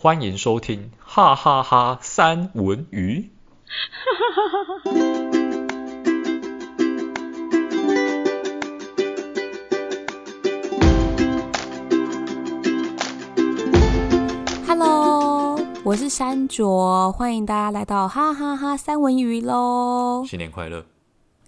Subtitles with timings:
[0.00, 3.32] 欢迎收听哈哈哈三文鱼。
[14.68, 20.24] Hello，我是山卓，欢迎大家来到哈哈哈三文鱼喽！
[20.24, 20.86] 新年快乐！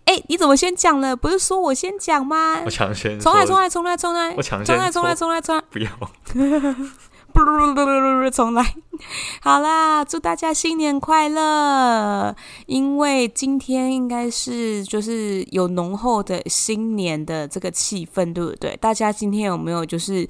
[0.07, 1.14] 哎，你怎么先讲了？
[1.14, 2.62] 不是说我先讲吗？
[2.64, 4.35] 我抢先，重来，重来，重来，重来！
[4.35, 5.62] 我抢先，重来，重来，重来，重来！
[5.71, 5.89] 不要。
[7.32, 8.74] 不不不不不，重来！
[9.40, 12.34] 好啦，祝大家新年快乐！
[12.66, 18.76] 因为今天应该是就是有浓厚的新年的这个气氛，对不对？
[18.76, 20.29] 大家今天有没有就是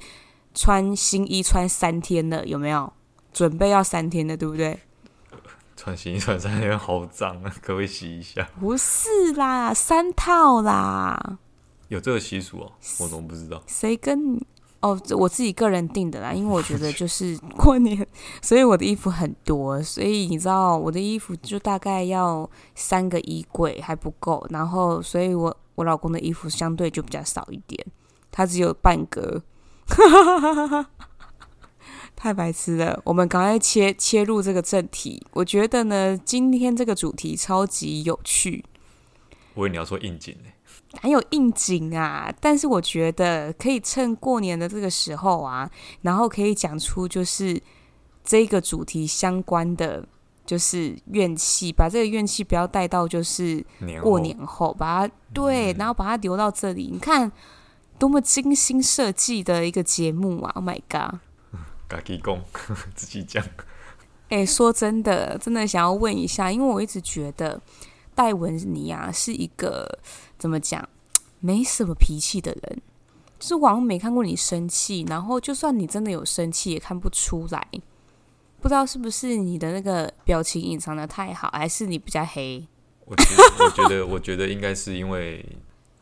[0.53, 2.45] 穿新衣穿三天的？
[2.45, 2.91] 有没有
[3.33, 4.79] 准备要三天的，对不对？
[5.75, 8.47] 穿新衣穿三天好脏啊，可不可以洗一下？
[8.59, 11.39] 不是啦，三套啦。
[11.87, 13.61] 有这个习俗哦，我怎么不知道？
[13.67, 14.47] 谁跟你？
[14.81, 18.05] 哦，我自己个人定的啦，因为我觉得就是 过年，
[18.41, 27.85] 所以我的衣服很多，所以你知道我的衣服就大概要三个衣柜还不够，然后所以我我老公的衣服相对就比较少一点，
[28.31, 29.43] 他只有半个，
[32.15, 32.99] 太白痴了。
[33.05, 38.65] 我们赶快切切入这个正题，我觉得呢，今天这个主题超级有趣。
[39.53, 40.49] 我以为你要说应景呢。
[40.99, 45.69] 还有应景啊，但是我觉得可以趁过年的这个时候啊，
[46.01, 47.61] 然后可以讲出就是
[48.23, 50.05] 这个主题相关的，
[50.45, 53.65] 就是怨气，把这个怨气不要带到就是
[54.01, 56.89] 过年后，把它对，然后把它留到这里。
[56.91, 57.31] 你看
[57.97, 61.19] 多么精心设计的一个节目啊！Oh my god，
[61.87, 62.43] 自己讲，
[62.93, 63.43] 自己讲。
[64.29, 67.61] 哎，说真的，真的想要问一下，因为我一直觉得
[68.15, 69.99] 戴文你啊是一个。
[70.37, 70.89] 怎么讲？
[71.39, 72.81] 没什么脾气的人，
[73.39, 77.67] 就是我好像没看过你生气，然后就算你真的有生气，也看不出来。
[78.59, 82.67] 不知道是不是你的那个表情隐藏的太好，还是你比较黑？
[83.05, 85.43] 我觉得，我觉得，我觉得应该是因为，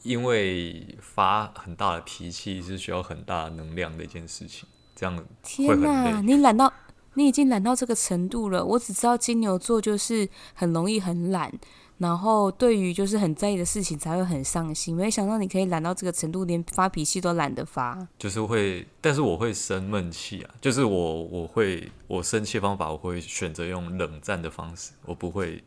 [0.04, 4.68] 因为发很大的脾气是需要很大能量的一件事情。
[4.96, 6.72] 这样，天哪，你懒到，
[7.14, 8.66] 你已经懒到这个程度了。
[8.66, 11.52] 我只知道金牛座就是很容易很懒。
[12.00, 14.96] 然后，对于就是很在意的事情才会很上心。
[14.96, 18.08] 没想到你可以懒到这个程度，连发脾气都懒得发。
[18.18, 20.56] 就是会，但是我会生闷气啊。
[20.62, 25.62] 就是我，我会，我生气方法，我会选择用冷战的方式，我不会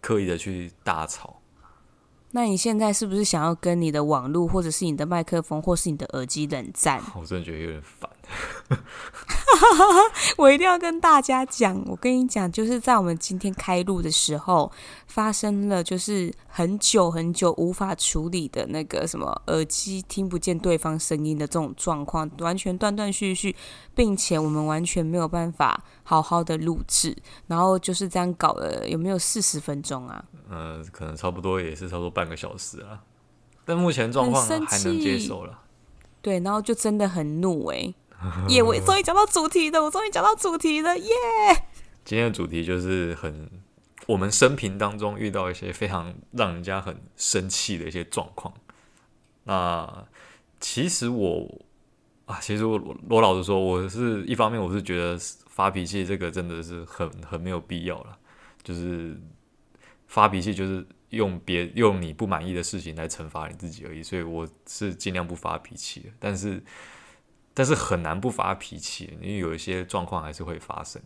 [0.00, 1.36] 刻意的去大吵。
[2.32, 7.00] 那你现在是不是想要跟你的网络，或者是你的麦克风，或是你的耳机冷战？
[7.14, 8.09] 我真的觉得有点烦。
[10.38, 14.70] 我一定要跟大家讲，我跟你讲，就是在我们今天开录的时候，
[15.06, 23.54] 发生了就是很久很久无法处理的那个什么耳机听不见对方声音的这种状况，完全断断续续，
[23.94, 27.16] 并且我们完全没有办法好好的录制，
[27.48, 30.24] 然后就是这样搞了，有没有四十分钟啊？
[30.48, 33.02] 呃，可能差不多也是差不多半个小时啊，
[33.64, 35.58] 但目前状况还能接受了。
[36.22, 37.94] 对，然后就真的很怒哎、欸。
[38.48, 38.62] 耶！
[38.62, 41.12] 我终于讲到主题了，我终于讲到主题了，耶！
[42.04, 43.50] 今天的主题就是很
[44.06, 48.52] 我们生平当中遇到一些非常让人家很生气的一些状况。
[49.44, 50.06] 那
[50.58, 51.64] 其实我
[52.26, 52.78] 啊，其实我
[53.08, 58.18] 罗老实说，我是一方面我是觉得发脾气这个真的是很很没有必要了，
[58.62, 59.18] 就是
[60.08, 66.62] 发脾气就是用别用你不满意的事情来惩罚你自己而已，所以我是尽量不发脾气的，但是。
[67.52, 71.00] 但是很难不发脾气，因为有一些状况还是会发生。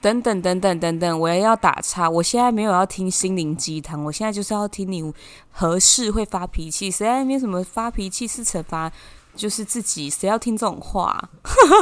[0.00, 2.10] 等等等等等等，我也要打岔。
[2.10, 5.10] 我现在没有要听心灵鸡汤，我现在就是要听你
[5.50, 6.90] 何事会发脾气？
[6.90, 8.92] 谁在那边什么发脾气是惩罚，
[9.34, 10.10] 就是自己？
[10.10, 11.30] 谁要听这种话？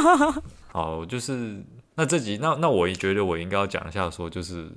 [0.71, 1.61] 好，就是
[1.95, 4.71] 那这集，那那我也觉得我应该要讲一下，说就是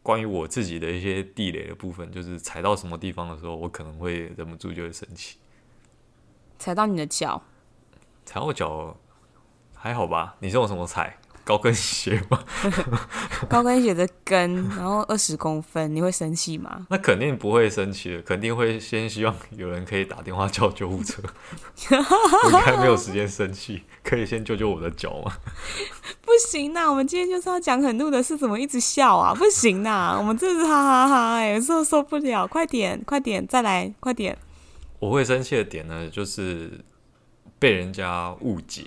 [0.00, 5.38] 关于我自己的一些地雷的部分，就是踩到什么地方的时候，我可能会忍不住就会生气。
[6.56, 7.42] 踩到你的脚。
[8.26, 8.94] 踩我脚
[9.72, 10.34] 还好吧？
[10.40, 11.16] 你是用什么踩？
[11.44, 12.42] 高跟鞋吗？
[13.48, 16.84] 高跟鞋的跟，然后二十公分，你会生气吗？
[16.90, 21.22] 那肯定不会生气的，肯定会先希望有人可以打电话叫救护车。
[21.92, 25.36] 我应该没有时间生气，可以先救救我的脚吗？
[26.20, 29.32] 不行呐，我们今天就是要讲很怒的事，怎么一直笑啊？
[29.32, 34.36] 不行呐，我们这是哈哈哈，哎，受受不了，快点，快点，再来，快点。
[34.98, 36.84] 我会生气的点呢，就是。
[37.66, 38.84] 被人家误解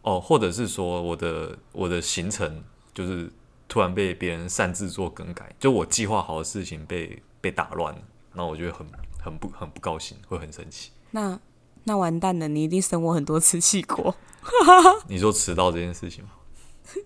[0.00, 2.64] 哦，或者是说我的我的行程
[2.94, 3.30] 就是
[3.68, 8.00] 突然被别人擅自做更改，就我计划好的事情被被打乱了，
[8.32, 8.86] 那我觉得很
[9.22, 10.92] 很不很不高兴，会很生气。
[11.10, 11.38] 那
[11.84, 14.16] 那完蛋了，你一定生我很多次气过。
[15.08, 16.30] 你说迟到这件事情吗？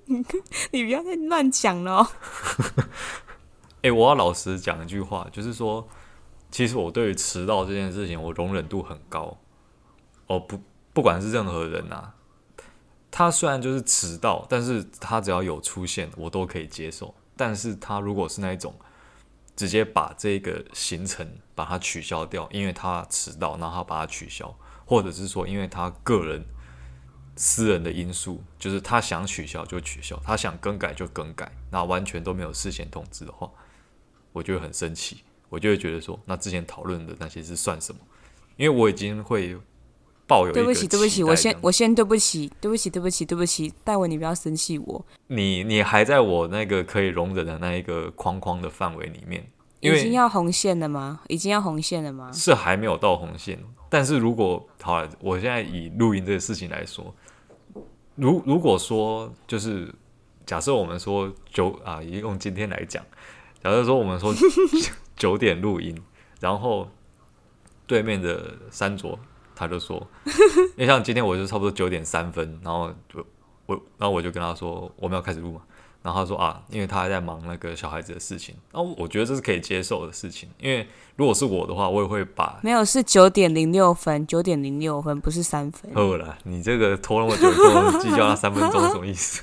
[0.71, 2.09] 你不要再乱讲了。
[3.79, 5.89] 哎、欸，我要老实讲一句话，就是说，
[6.53, 9.37] 其实我对于迟到这件事情，我容忍度很高。
[10.29, 10.61] 哦，不，
[10.93, 12.15] 不管是任何人啊，
[13.11, 17.15] 他虽然就是迟到，但是他只要有出现，我都可以接受。
[17.37, 18.75] 但是他如果是那一种
[19.57, 24.55] 直接把这个行程把它取消掉，因为他迟到，然后他把它取消，
[24.85, 26.45] 或者是说因为他个人
[27.37, 33.51] 私人的因素，就是他想取消就取消，他想更改就更改，那完全都没有事先通知的话。
[34.33, 38.01] 我就会很生气，我就会觉得说，那之前讨论的那些是算什么？
[38.57, 39.59] 因为我已经会
[40.53, 45.05] 对不起，对不起，我先我先对不起，对不起，对不起，对不起，戴文，你不要生气我。
[45.27, 49.45] 你你还在我那个可以容忍的那一个框框的范围里面，
[49.81, 51.21] 因为已经要红线了吗？
[51.29, 52.31] 已经要红线了吗？
[52.33, 57.15] 是还没有到红线，但是如果好了，我现在以录音这个事情来说，
[58.15, 59.93] 如如果说就是
[60.47, 63.05] 假设我们说九啊，用今天来讲。
[63.63, 64.35] 假设说我们说
[65.15, 65.95] 九点录音，
[66.41, 66.89] 然后
[67.87, 69.19] 对面的三卓
[69.61, 73.25] 他就说，因为像今天我就差不多九点三分，然后就
[73.67, 75.61] 我然后我就跟他说我们要开始录嘛，
[76.03, 85.93] 然后他说啊，因为他还在忙那个小孩子的事情，然后我觉得这是可以接受的事情，因为如果是我的话，我也会把没有是九点零六分，九点零六分不是三分。
[85.93, 89.43] 够了，你这个拖那么久，跟我计较那三分钟什么意思？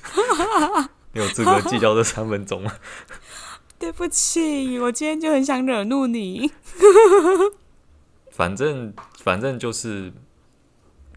[1.14, 2.74] 你有资格计较这三分钟吗？
[3.80, 6.52] 对不起，我今天就很想惹怒你。
[8.38, 10.14] 反正反正就是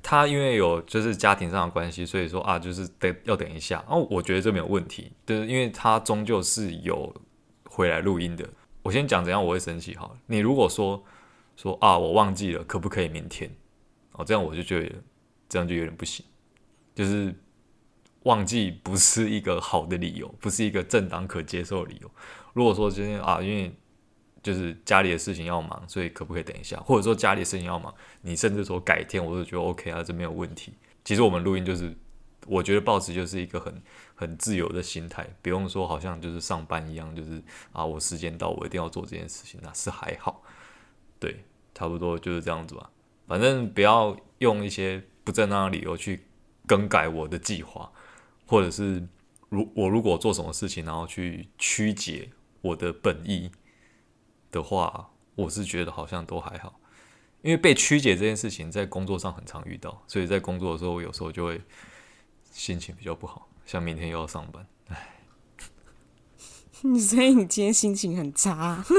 [0.03, 3.85] 他，因为有就是家庭上的关系，所以说啊，就是得要等一下。
[3.87, 7.15] 哦，我觉得这没有问题，对，因为他终究是有
[7.65, 8.49] 回来录音的。
[8.83, 10.17] 我先讲怎样我会生气好了。
[10.29, 11.05] 你如果说
[11.57, 13.55] 说啊，我忘记了，可不可以明天？
[14.13, 14.91] 哦，这样我就觉得
[15.47, 16.25] 这样就有点不行，
[16.95, 17.35] 就是。
[18.25, 22.11] 忘记不是一个好的理由，不是一个正当可接受的理由。
[22.53, 23.75] 如果说今天啊，因为
[24.43, 26.79] 就是家里的事情要忙，所以可不可以等一下？
[26.81, 30.75] 或者说家里的事情要忙，你甚至说改天，我都觉得 OK 啊，这没有问题。
[31.05, 31.97] 其实我们录音就是，
[32.47, 33.83] 我觉得保持就是一个很
[34.15, 37.43] 很自由的心态，不用说好像就是上班一样，就是
[37.73, 40.43] 啊，我时间到，我一定要做这件事情，那是还好。
[41.19, 41.45] 对，
[41.75, 42.91] 差不多就是这样子吧。
[43.27, 46.25] 反正不要用一些不正当的理由去
[46.67, 47.91] 更改我的计划。
[48.47, 49.07] 或者是
[49.49, 52.29] 如我如果做什么事情，然后去曲解
[52.63, 53.49] 我的本意
[54.51, 56.81] 的话，我是觉得好像都还好，
[57.43, 61.61] 因为被曲解这件事情在工作上很常遇到，所以在工作的时候我有时候就会
[62.51, 65.09] 心情比较不好，像明天又要上班， 唉，
[66.99, 68.85] 所以你今天心情很差。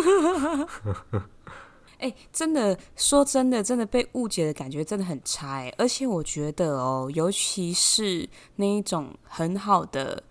[2.01, 10.23] 哎、欸，真的说真的，真的被误解的感觉真的很差哎，而且我觉得哦，尤其是那一种很好的、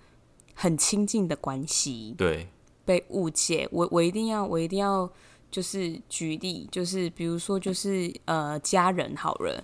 [0.52, 2.48] 很亲近的关系，对，
[2.90, 5.08] 被误解，我我一定要，我一定要，
[5.48, 9.62] 就是举例，就是比如说，就是呃，家人好了，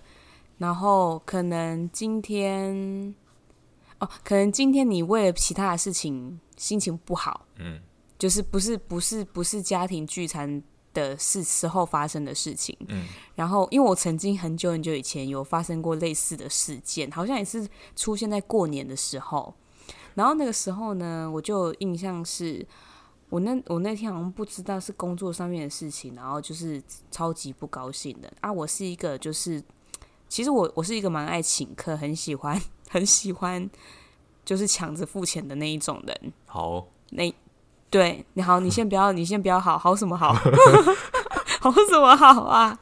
[0.58, 3.12] 然后可能今天，
[3.99, 7.81] 哦，可能今天你为了其他的事情心情不好，嗯，
[8.17, 10.62] 就是不是不是不是家庭聚餐。
[10.96, 19.55] 的事时候发生的事情，嗯，然后因为我曾经很久很久以前有发生过类似的事件，好像也是出现在过年的时候，
[20.14, 22.66] 然后那个时候呢，我就印象是
[23.28, 29.62] 我那我那天好像不知道是工作上面的事情，然后就是超级不高兴的啊，我是一个就是
[30.28, 33.68] 其实我我是一个蛮爱请客，很喜欢很喜欢
[34.45, 37.35] 就是抢着付钱的那一种人，好，那。
[37.88, 40.33] 对，你好，你先不要，你先不要好，好什么好，
[41.62, 42.76] 好什么好啊？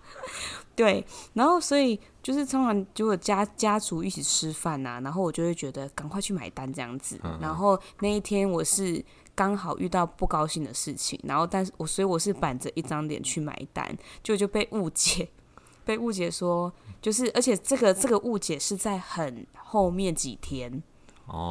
[0.74, 7.20] 对，然后所以就是通常就有家家族一起吃饭呐、啊，然后我就会觉得赶快去买单这样子。
[7.38, 15.28] 然后那一天我是刚好遇到不高兴的事情，然后但是我所以我是板着一张脸去买单，就就被误解，
[15.84, 16.72] 被误解说
[17.02, 20.82] 就是，而且这个这个误解是在很后面几天，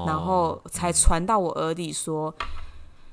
[0.07, 2.33] 然后才传到我耳里说。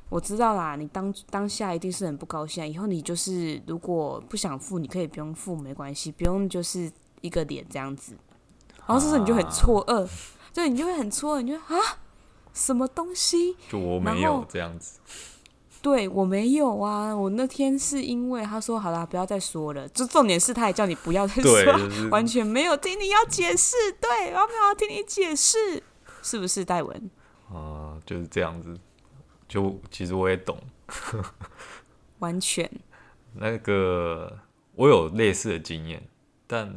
[0.08, 2.66] 我知道啦，你当当下一定是很不高兴。
[2.66, 8.16] 以后你就是如果不想付，你可以不用付，没关系，不用就是一个脸这样子。
[8.86, 10.08] 然后这时候你就很错愕，
[10.52, 11.78] 就你就会很错愕，你就啊，
[12.52, 13.56] 什么东西？
[13.68, 14.98] 就我没有这样子。
[15.82, 19.88] 对，我没有啊，我那天是因为他说好啦，不要再说了。
[19.88, 23.74] 就重点是他也叫你不要再说，就是、完全没有听你要解释。
[23.98, 25.82] 对，我没有要听你解释，
[26.22, 27.10] 是不是戴文？
[27.50, 28.76] 啊，就是这样子。
[29.48, 30.56] 就其实我也懂，
[32.18, 32.70] 完全。
[33.32, 34.38] 那个
[34.74, 36.06] 我有类似的经验，
[36.46, 36.72] 但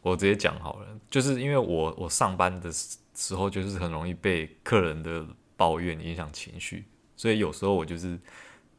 [0.00, 2.70] 我直接讲好了，就是因为我我上班的
[3.16, 6.84] 时候就是很容易被客人的抱怨影响情绪，
[7.16, 8.20] 所以有时候我就是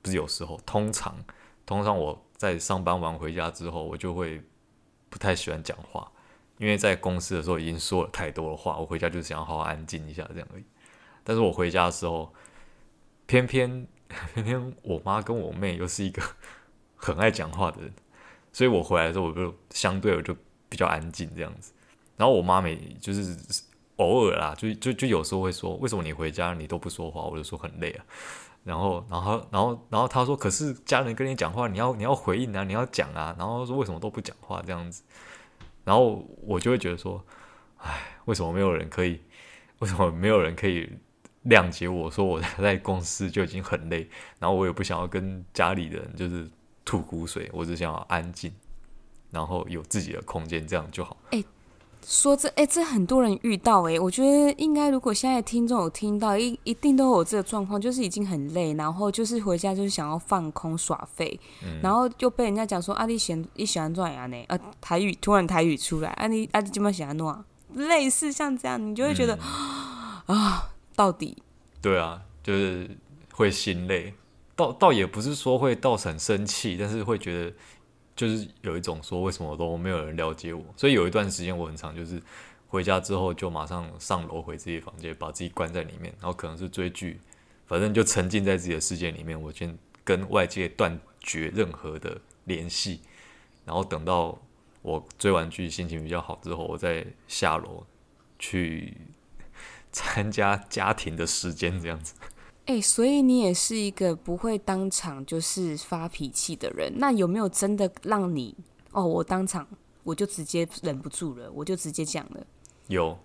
[0.03, 1.17] 不是有时候，通常
[1.65, 4.39] 通常我在上班完回家之后，我就会
[5.09, 6.11] 不太喜欢讲话，
[6.59, 10.63] 因为在公司的时候已经说了太多的话，我回家就是想要好好安静一下这样而已。
[11.23, 12.31] 但是我回家的时候，
[13.25, 13.87] 偏偏
[14.35, 16.21] 偏偏我妈跟我妹又是一个
[16.95, 17.91] 很爱讲话的人，
[18.53, 20.37] 所以我回来的时候我就相对我就
[20.69, 21.73] 比较安静这样子。
[22.15, 23.35] 然后我妈每就是。
[23.97, 27.21] 偶尔啦，就就就有时候会说，为什么你回家你都不说话？
[27.21, 28.05] 我就说很累啊。
[28.63, 33.35] 然后，然后，然后，然后他说，可是家人跟你讲话，你要你要回应啊，你要讲啊。
[33.37, 35.03] 然后说为什么都不讲话这样子？
[35.83, 37.23] 然后我就会觉得说，
[37.77, 39.21] 唉，为什么没有人可以？
[39.79, 40.89] 为什么没有人可以
[41.45, 46.49] 谅解我说我在公司就已经很累，然后我也不想要跟家里人就是
[46.83, 48.51] 吐苦水，我只想要安静，
[49.29, 51.15] 然后有自己的空间，这样就好。
[51.29, 51.45] 欸
[52.09, 64.41] 说这哎，这很多人遇到哎，我觉得应该如果现在听众有听到，一一定都有这个状况，就是已经很累，然后就是回家就是想要放空耍废，嗯、然后就被人家讲说啊，你喜你喜欢做啥呢？
[64.47, 67.43] 啊，台语突然台语出来，啊你啊你这么喜欢弄啊？
[67.73, 69.37] 类似像这样，你就会觉得、
[70.27, 71.43] 嗯、啊，到底
[71.81, 72.89] 对啊，就是
[73.33, 74.13] 会心累，
[74.55, 77.53] 倒倒也不是说会造成生气，但是会觉得。
[78.17, 82.21] 就是有一种说，为什么都没有人了解我，所以有一段时间我很长就是
[82.67, 87.21] 回家之后就马上上楼回自己房间，把自己关在里面，然后可能是追剧，
[87.67, 93.01] 反正就沉浸在自己的世界里面，我先跟外界断绝任何的联系，
[93.63, 94.37] 然后等到
[94.81, 97.85] 我追完剧心情比较好之后，我再下楼
[98.39, 98.97] 去
[99.91, 102.15] 参加家庭的时间这样子。
[102.67, 106.91] 哎、欸，所以你也是一个不会当场就是发脾气的人。
[106.97, 108.53] 那有没有真的让你
[108.91, 109.05] 哦？
[109.05, 109.65] 我当场
[110.03, 112.45] 我就直接忍不住了，我就直接讲了。
[112.87, 113.17] 有，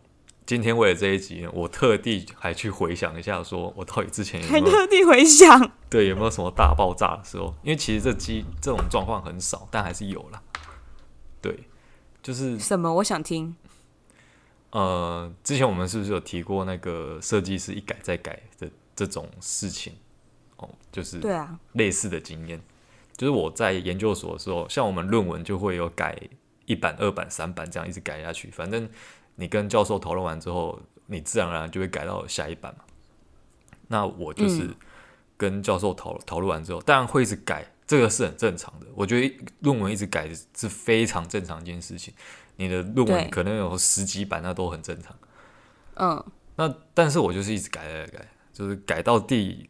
[0.47, 7.53] 今天为了这一集，我特地还去回想一下，说我到底之前有没有还特地回想，对，有没有什么大爆炸的时候？
[7.65, 10.41] 因为其实这机这种状况很少，但还是有啦。
[11.41, 11.65] 对，
[12.23, 12.95] 就是什么？
[12.95, 13.57] 我想听。
[14.71, 18.71] 呃，之前我们是不是有提过那个设计师一改再改的？
[18.95, 19.95] 这种事情，
[20.57, 22.61] 哦，就是对啊，类似的经验，
[23.17, 26.19] 就是我在研究所的时候，像我们论文就会有改
[26.67, 28.51] 一版、二版、三版这样一直改下去。
[28.51, 28.89] 反正
[29.37, 32.85] 你跟教授讨论完之后，你自然而然就会改到下一版嘛。
[33.89, 34.71] 那我就是
[35.37, 38.87] 跟教授讨讨论完之后，当然会一直改，这个是很正常的。
[38.95, 42.15] 我觉得论文一直改是非常正常一件事情。
[42.57, 45.17] 你的论文可能有十几版，那都很正常。
[45.95, 46.25] 嗯，
[46.57, 48.29] 那但是我就是一直改改改。
[48.52, 49.68] 就是改到第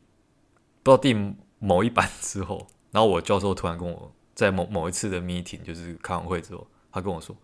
[0.82, 1.14] 不知道第
[1.58, 7.36] 某一版之后，然后我教授突然跟我在某某一次的 meeting，就是开完会之后，他跟我说：“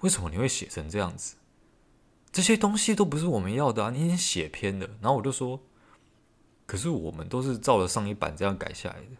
[0.00, 1.36] 为什么你会写成这样子？
[2.32, 3.90] 这些东西都不是我们要的啊！
[3.90, 5.60] 你已经写偏了。”然后我就说
[6.66, 9.16] ：“可是我们都是照着上一版这样改下来的。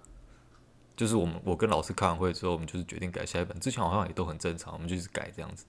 [0.97, 3.59] 就是我们我跟老师开完会之后，我们就是决定改下一版。
[3.61, 5.67] 之前好像也都很正常，我们就是改这样子。”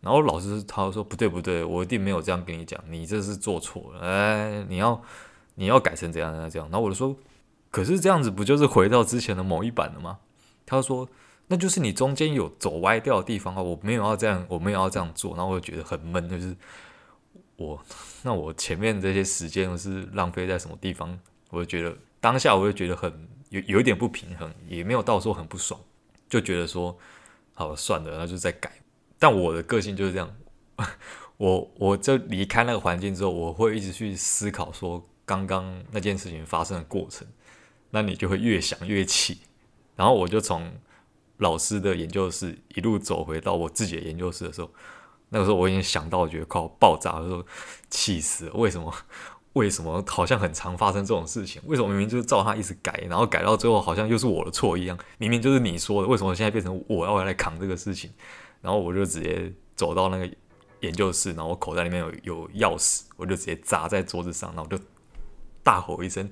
[0.00, 5.02] 然后老师他说不对不对，我一定没有这样跟你讲，你这是做错了，哎，你要
[5.56, 6.68] 你要改成怎样怎样这样。
[6.70, 7.16] 然后我就说，
[7.70, 10.18] 可是这样子不就是回到之前的某一版了吗？
[10.64, 11.08] 他说，
[11.48, 15.34] 那就是你中间有走歪掉的地方啊，我没有要这样，我没有要这样做。
[15.36, 16.56] 然后我就觉得很闷，就是
[17.56, 17.80] 我
[18.22, 21.18] 那我前面这些时间是浪费在什么地方？
[21.50, 25.80] 我就觉得当下我就觉得很有有一点不平衡，也没有到说很不爽，
[26.28, 26.96] 就觉得说
[27.54, 28.70] 好算了，那就再改。
[29.18, 30.34] 但我的个性就是这样，
[31.38, 37.26] 我我就离开那个环境之后，我会一直去思考说刚刚那件事情发生的过程，
[37.90, 39.38] 那你就会越想越气，
[39.96, 40.72] 然后我就从
[41.38, 44.70] 老师的研究室一路走回到我自己的研究室的时候，
[45.30, 47.44] 那个时候我已经想到，觉得快要爆炸的时候，
[47.90, 48.52] 气死了！
[48.54, 48.94] 为什么？
[49.54, 51.62] 为什么好像很常发生这种事情？
[51.64, 54.98] 为什么明明就是照他一直改，然后改到最后好像又是我的错一样？
[55.16, 58.10] 明明就是你说的，为什么现在变成我要来扛这个事情？
[58.66, 60.28] 然后我就直接走到那个
[60.80, 64.82] 研究室，然后我口袋里面有有钥匙，我就直接砸在桌子上，然后我就
[65.62, 66.28] 大吼一声，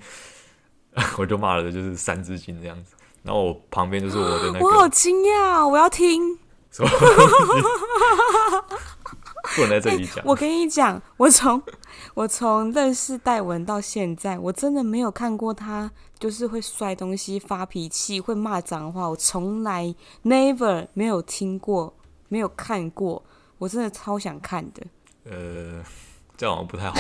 [1.17, 2.97] 我就骂了就是三字经这样子。
[3.23, 6.37] 然后我旁边就是我的那个，我好惊讶，我要听。
[6.75, 6.91] 什么？
[9.55, 10.25] 不能在这里 讲。
[10.27, 11.63] 我跟你讲，我从
[12.15, 21.95] 我从认识戴文到现在，我真的没有看过他就是会摔东西、发脾气、会骂脏话，我从来 never 没有听过。
[22.29, 23.23] 没有看过，
[23.59, 24.87] 我真的超想看的。
[25.25, 25.83] 呃，
[26.37, 26.95] 这样好像不太好。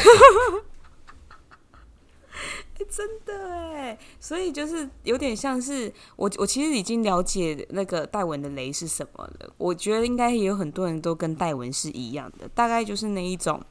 [2.78, 9.52] 欸， 真的哎，所以就是有点像是我，我其实已经了解那个戴文的雷是什么了。
[9.58, 13.62] 我觉得应该也有很多人都跟戴文是一样的，大概就是那一种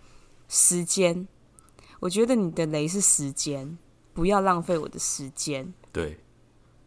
[0.47, 1.27] 时间，
[1.99, 3.77] 我觉得你的雷是时间，
[4.13, 5.73] 不要浪费我的时间。
[5.91, 6.19] 对，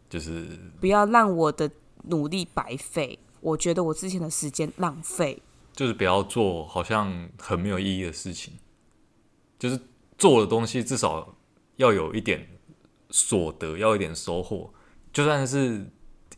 [0.09, 1.69] 就是不要让我的
[2.03, 3.19] 努力白费。
[3.41, 5.41] 我觉得我之前的时间浪费，
[5.73, 8.53] 就是不要做好像很没有意义的事情。
[9.59, 9.79] 就是
[10.17, 11.35] 做的东西至少
[11.77, 12.47] 要有一点
[13.09, 14.71] 所得，要一点收获，
[15.11, 15.89] 就算是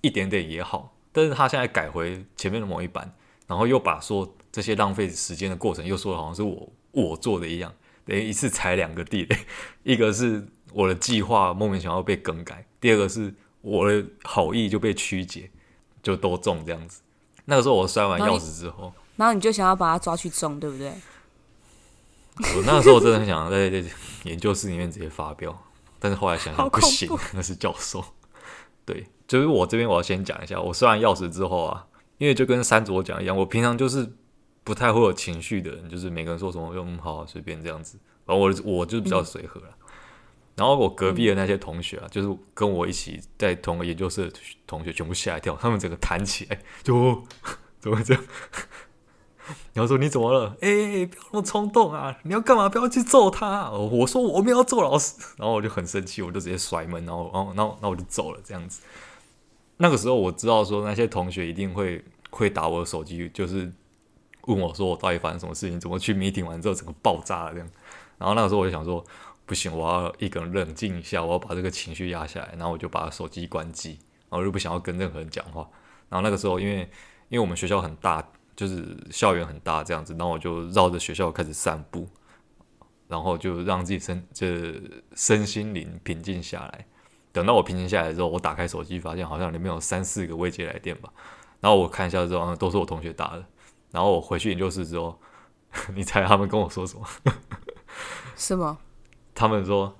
[0.01, 0.95] 一点点也好。
[1.11, 3.13] 但是他现在改回前面的某一版，
[3.47, 7.73] 然后又把说这些浪费时间的过程又说的好像是我我做的一样，
[8.05, 9.37] 等于一次踩两个地雷，
[9.83, 15.49] 一个是我的计划莫名其妙被更改，第二个是我的好意就被曲解。
[16.01, 17.01] 就都中这样子。
[17.45, 20.93] 那个时候我摔完钥匙之后，然后你就想要把它抓去中，对不对？
[22.55, 23.67] 我那个时候我真的很想在
[24.23, 25.53] 研究室里面直接发飙，
[25.99, 28.03] 但是后来想想不行，那是教授。
[28.85, 31.85] 对，就是我这边我要先讲一下，我摔完钥匙之后啊，
[32.17, 34.09] 因为就跟三卓讲一样，我平常就是
[34.63, 39.67] 不太会有情绪的人，就是每个人说什么就嗯好随便这样子，然后我我就是比较随和了。
[39.69, 39.73] 嗯
[40.59, 47.23] 然后我隔壁的那些同学啊，嗯、就是跟我一起在同个研究室的同学，全部吓一跳，他们整个弹起来，就
[47.79, 48.21] 怎么会这样？
[49.73, 50.57] 然后说你怎么了？
[50.61, 52.15] 哎、欸，不要那么冲动啊！
[52.23, 52.67] 你要干嘛？
[52.67, 53.71] 不要去揍他！
[53.71, 58.39] 我说我没有揍老师，然后我就很生气，我就直接甩门，然后，然后，然后，那我就走了。
[58.43, 58.81] 这样子，
[59.77, 63.71] 那个时候我知道说那些同学一定会会打我的手机，就是
[64.41, 67.67] 问我说我到底发生什么事情，怎么去 meeting 完之后整个爆炸了这样。
[68.19, 69.03] 然后那个时候我就想说。
[69.49, 73.97] 不行，我要一个人冷静一下，我要把这个情绪压下来，然后我就把手机关机，
[74.29, 75.67] 然后我就不想要跟任何人讲话。
[76.07, 76.81] 然后那个时候，因为
[77.29, 78.23] 因为我们学校很大，
[78.55, 82.07] 就是校园很大这样子，然后我就绕着学校开始散步，
[83.07, 84.79] 然后就让自己身这
[85.15, 86.85] 身心灵平静下来。
[87.31, 91.11] 等到我平静下来之后，我打开手机，发现好像里面有三四个未接来电吧。
[91.59, 93.43] 然后我看一下之后，都是我同学打的。
[93.89, 95.19] 然后我回去研究室之后，
[95.95, 97.07] 你猜他们跟我说什么？
[98.37, 98.77] 是吗？
[99.39, 99.95] 他们说：“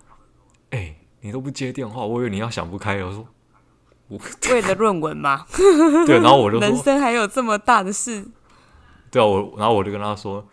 [0.72, 3.26] 哎、欸，你都不接电话，我以为你要想不开。”我说
[4.10, 4.20] ：“我
[4.52, 5.46] 为了论文吗？”
[6.06, 8.26] 对，然后我就说：“人生还有这么大的事？”
[9.10, 10.46] 对啊，我然后我就跟他说：“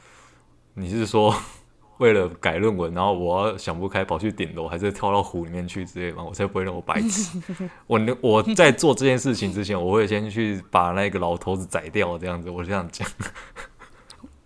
[0.75, 1.35] 你是说
[1.99, 6.23] 为了改论文，然后我要想不开跑去顶楼，还是跳到湖里面去之类吗？
[6.23, 7.43] 我才不会那么白痴。
[7.89, 12.49] 我我在做这件事情之前，我会先去把那个老头子宰掉，这样子。
[12.49, 13.05] 我这样讲。”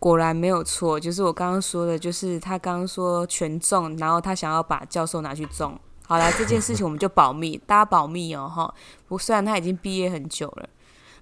[0.01, 5.79] 果然没有错，就是我刚刚说的，就是他刚刚说全中，然后他想要把教授拿去中。
[6.07, 8.75] 好了，这件事情我们就保密，大家保密哦，哈。
[9.07, 10.69] 不，虽然他已经毕业很久了，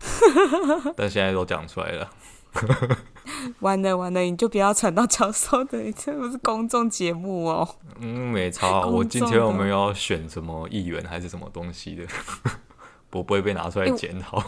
[0.96, 2.08] 但现在都讲出来了。
[3.60, 7.68] 完了完了，你就不要传到教授的，这不是公众节目哦。
[7.98, 8.86] 嗯，没差。
[8.86, 12.06] 我今天我们要选什么议员还是什么东西的，
[13.12, 14.38] 我不会被拿出来检讨。
[14.38, 14.44] 欸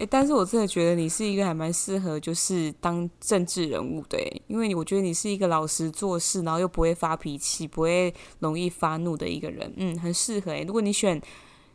[0.00, 10.64] 诶，但是我真的觉得你是一个还蛮适合，就是当政治人物的，因为我觉得你是一个老实做事，然后又不会发脾气，不会容易发怒的一个人，嗯，很适合诶。
[10.66, 11.20] 如果你选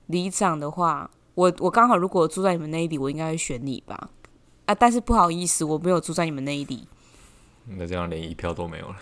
[0.08, 4.10] 里长的话，我我刚好如果住在你们那一里，我应该会选你吧？
[4.66, 6.88] 啊，但是不好意思，我没有住在你们那一里，
[7.78, 8.96] 那这样连一票都没有了，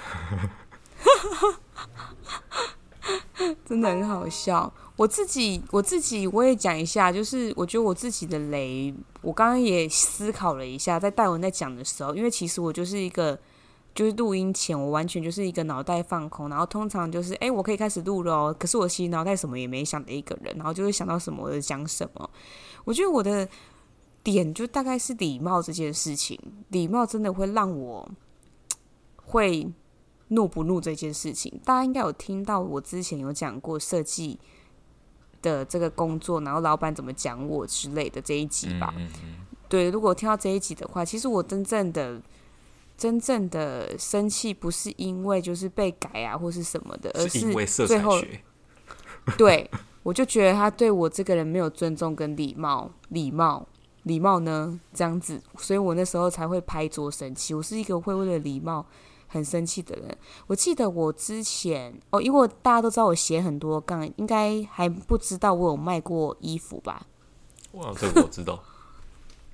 [3.64, 4.74] 真的很好笑。
[4.96, 13.38] 我自己，我自己我也讲一下，就是我觉得我自己的雷，我刚刚也思考了一下，在戴文在讲的时候，因为其实我就是一个，
[13.96, 22.30] 就是录音前我完全就是一个脑袋放空，然后通常就是哎，我可以开始录了，可是我其实脑袋什么也没想的一个人，然后就会想到什么我就讲什么。
[22.86, 23.50] 我觉得我的
[24.22, 28.08] 点就大概是礼貌这件事情，礼貌真的会让我
[29.26, 29.68] 会
[30.28, 31.60] 怒不怒这件事情。
[31.66, 34.40] 大家应该有听到我之前有讲过设计
[35.44, 38.92] 的这个工作，然后老板怎么讲我之类的这一集吧。
[38.98, 39.46] 嗯嗯嗯。
[39.70, 42.20] 对，如果听到这一集的话，其实我真正的、
[42.98, 48.20] 真正的生气不是因为就是被改啊或是什么的，而是最后，
[49.38, 49.70] 对，
[50.02, 53.68] 我就觉得他对我这个人没有尊重跟礼貌，礼貌，
[54.04, 57.54] 礼貌呢这样子，所以我那时候才会拍桌生气。
[57.54, 58.86] 我是一个会为了礼貌。
[59.34, 60.16] 很生气的人，
[60.46, 67.08] 我记得我之前哦，因为大家都知道我写很多杠，应该还不知道我有卖过衣服吧？
[67.72, 68.64] 哇，这个我知道。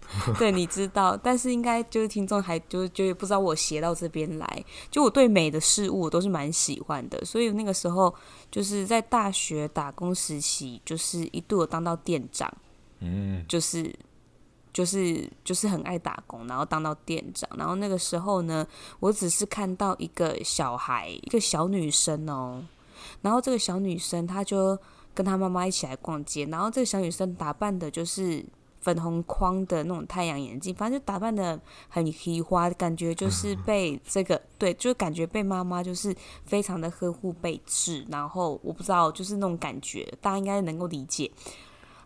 [0.38, 4.66] 对，你知道，但是应该就是听众还就就不知道我写到这边来。
[4.92, 8.14] 就我对美的事物我都是蛮喜欢的，所以那个时候
[8.52, 12.52] 就是在大学打工时期，就是一度有当到店长，
[13.00, 13.96] 嗯，就是。
[14.72, 18.66] 就是就是很爱打工，然后当到店长，然后那个时候呢，
[19.00, 22.64] 我只是看到一个小孩，一个小女生哦，
[23.22, 24.78] 然后这个小女生她就
[25.14, 28.46] 跟她妈妈一起来逛街，然后这个小女生打扮的就是
[28.82, 41.30] 粉红框的那种太阳眼镜，反正就打扮得很奇花，感觉就是被这个对，就感觉被妈妈就是非常的呵护备至，然后我不知道就是那种感觉，大家应该能够理解。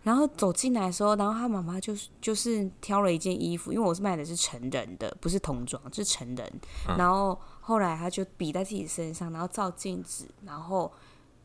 [0.03, 6.53] 然后走进来的时候，然后他妈妈就是就是挑了一件衣服，因为我是卖的是成人的，不是童装，是成人。
[6.97, 10.91] 然后后来他就比在自己身上，然后照镜子，然后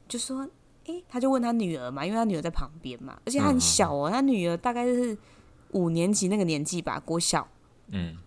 [0.09, 0.45] 就说
[0.87, 5.17] ：“诶，他就问他女儿嘛，因为他女儿在旁边嘛，而且他很小哦，他女儿大概是
[5.71, 7.47] 五年级那个年纪吧，国小。
[7.89, 8.19] 嗯。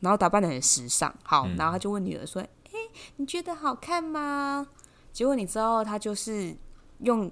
[0.00, 2.40] 然后打扮得很时尚，好，然后他就问女儿说
[2.72, 2.78] ：‘诶，
[3.16, 4.66] 你觉得好看吗？’
[5.12, 6.56] 结果你知道，他就是
[7.00, 7.30] 用。”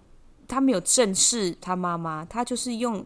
[0.48, 3.04] 他没有正视他妈妈，他就是用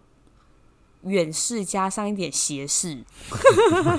[1.03, 3.05] 远视加上一点斜视，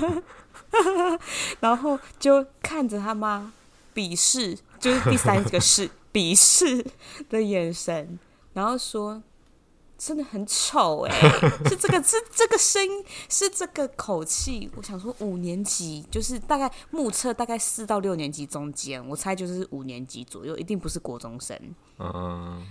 [1.60, 3.52] 然后就看着他妈
[3.94, 6.82] 鄙视，就是第三个是 鄙视
[7.28, 8.18] 的眼神，
[8.54, 9.22] 然后说
[9.98, 21.54] ：“真的很丑哎、欸， 是这个是这个声音，是这个口气。”我想说五年级就是大概目测大概四到六年级中间，我猜就是五年级左右，一定不是国中生。
[21.98, 22.66] 嗯。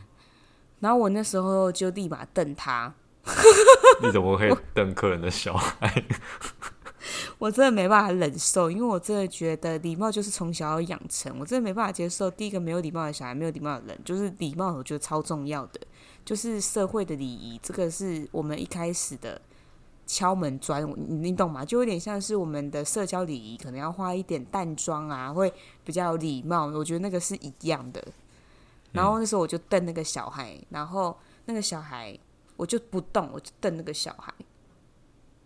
[0.83, 2.93] 然后我那时候就立马瞪他，
[4.01, 6.03] 你怎么会瞪客人的小孩？
[7.39, 12.29] 我真的没办法忍受，因为我真的觉得礼貌就是从小要养成，我真的没办法接受。
[12.29, 15.79] 第一个没有礼貌的小孩，没有礼貌的人，就是礼貌，我觉得超重要的，
[16.25, 19.39] 就是社会的礼仪，这个是我们一开始的
[20.05, 21.63] 敲门砖，你你懂吗？
[21.63, 25.53] 就有点像是我们的社交礼仪，可能要化一点淡妆啊，会
[25.85, 26.65] 比较有礼貌。
[26.65, 28.05] 我觉得那个是一样的。
[28.93, 32.17] 然后那时候我就瞪那个小孩，然后那个小孩
[32.55, 34.31] 我就不动，我就瞪那个小孩，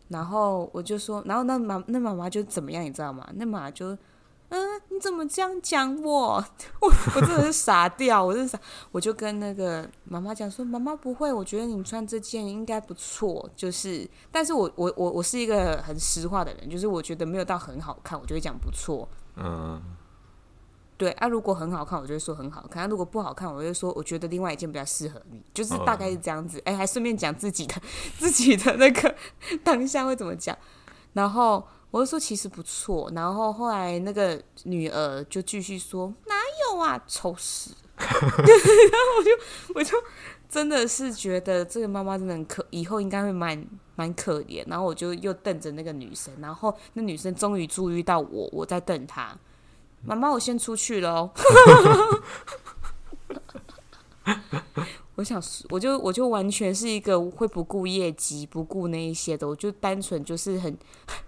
[0.09, 3.27] 然后我就说，然后那妈那妈妈就怎么样，你知道吗？
[3.35, 3.97] 那妈妈就，
[4.49, 6.43] 嗯，你怎么这样讲我？
[6.81, 8.59] 我我真的是傻掉，我真的傻，
[8.91, 19.07] 我就跟那个妈妈讲说，妈妈不会，我觉得你穿这件应该不错，就是，但是我我我我是一个很实话的人，就是我觉得没有到很好看，我就会讲不错，
[19.37, 19.81] 嗯。
[20.97, 26.59] 对啊，如果很好看，我就会说很好看；啊、如果不好看，我就说我觉得另外一件比较适合你，就是大概是这样子。
[26.65, 27.75] 哎、oh.，还顺便讲自己的
[28.17, 29.15] 自己的那个
[29.63, 30.57] 当下会怎么讲。
[31.13, 33.11] 然后我就说其实不错。
[33.13, 36.33] 然后后来那个女儿就继续说哪
[36.71, 37.75] 有啊，丑死！
[37.97, 39.31] 然后我就
[39.75, 39.95] 我就
[40.49, 43.63] 真的是觉得这个妈妈真的很可，以后应该会蛮
[43.95, 44.63] 蛮可怜。
[44.67, 49.37] 然后我就又瞪着那个女生，然后那女生终于注意到我，我在瞪她。
[50.07, 51.33] 妈妈，我先出去了。
[55.15, 60.71] 我想，我就我就完全是一个会不顾业绩、不顾那一些的，我就单纯就是很，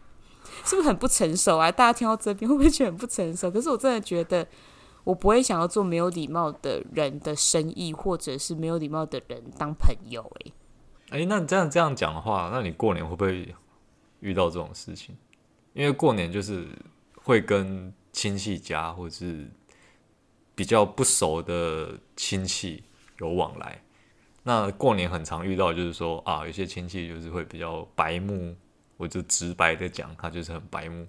[0.64, 1.70] 是不是很不成熟啊？
[1.70, 3.52] 大家听到这边会不会觉得很不成熟？
[3.52, 4.48] 可是我真的觉得，
[5.04, 10.54] 我不会想要做没有礼貌的人的生意，或者是没有礼貌的人当朋友、欸。
[11.10, 13.54] 哎，哎，那你这样这样讲的话，那你过年会不会
[14.22, 15.18] 遇到这种事情？
[15.74, 16.66] 因为过年就是
[17.24, 17.94] 会跟。
[18.12, 19.50] 亲戚家或者是
[20.56, 22.84] 比较不熟的亲戚
[23.20, 23.82] 有往来，
[24.44, 28.56] 那过年很常遇到，就是说啊，有些亲戚就是会比较白目，
[28.98, 31.08] 我就直白的讲，他就是很白目，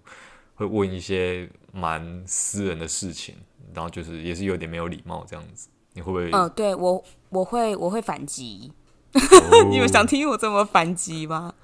[0.55, 3.35] 会问一些蛮私人的事情，
[3.75, 6.31] 然后就是也是有点没有礼貌这样子，你会不会？
[6.31, 8.73] 嗯、呃，对我我会我会反击，
[9.15, 11.55] 哦、 你们想听我怎么反击吗？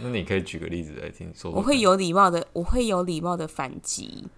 [0.00, 1.52] 那你可以举个例子来听说，说。
[1.52, 4.28] 我会有礼貌的，我会有礼貌的反击。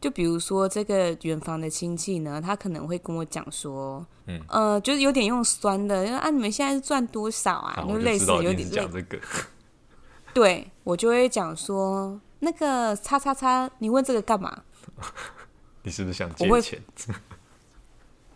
[0.00, 7.84] 就比如说这个远房的亲戚呢，他可能会跟我讲说，嗯，呃，就是有点用酸的，因为啊，你们现在是赚多少啊？
[7.86, 9.18] 就类似有点讲这个，
[10.32, 14.62] 对我就会讲说，那个叉叉叉，你问这个干嘛？
[15.84, 16.82] 你是不是想借钱？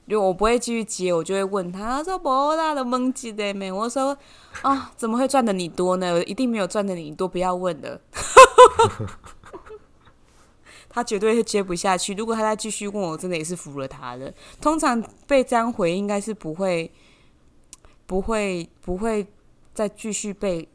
[0.07, 3.73] 就我不会继续接，我就会问他，他说不大的懵鸡的没？
[3.73, 4.15] 我说
[4.61, 6.23] 啊，怎么会赚的你多呢？
[6.25, 7.99] 一定没有赚的你多，不要问了。
[10.95, 12.15] 他绝对会接不下去。
[12.15, 14.33] 如果他再继续问我，真的也是服了他的。
[14.61, 16.89] 通常被这样回，应该是不会、
[18.07, 19.27] 不会、不会
[19.75, 20.69] 再继续被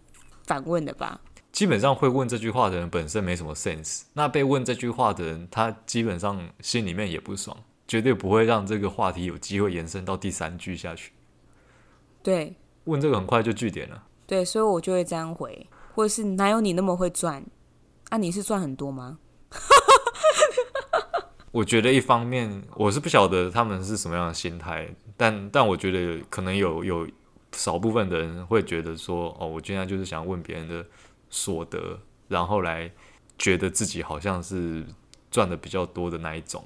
[0.44, 1.22] 反问的吧？
[1.54, 4.02] 基本上会问这句话的人本身没什么 sense。
[4.12, 7.56] 那被问这句话的人，他基本上心里面也不爽，
[7.88, 11.14] 绝对不会让这个话题有机会延伸到第三句下去。
[12.22, 14.04] 对，问这个很快就据点了。
[14.28, 17.46] 对，所以我就会这样回，或者是哪有你那么会赚？
[18.10, 19.20] 啊，你是赚很多吗？
[21.52, 27.08] 我觉得一方面我是不晓得他们是什么样的心态，但但我觉得可能有有
[27.52, 30.86] 少部分的人会觉得说，哦，我今天就是想问别人的
[31.30, 32.92] 所得，然后来
[33.38, 34.86] 觉得自己好像是
[35.32, 36.64] 赚的比较多的那一种，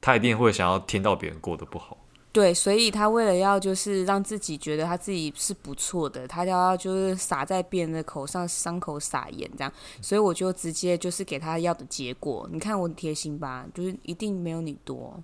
[0.00, 1.96] 他一定会想要听到别人过得不好，
[2.32, 12.48] 对，所以他为了要就是让自己觉得他自己是不错的，他就要就是撒在别人的口上，伤口撒盐这样，所以我就直接就是给他要的结果。
[12.50, 13.66] 你看我很贴心吧？
[13.74, 15.22] 就是一定没有你多。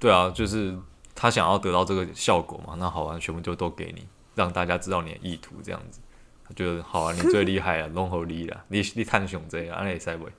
[0.00, 0.76] 对啊，就是
[1.14, 6.00] 他想要得到这个效果嘛，那好啊，全部就都给你，让大家知道你的意图这样子。
[6.44, 10.32] 他觉得好啊，你最厉害了，龙猴力了，你你探熊这样，安内塞维。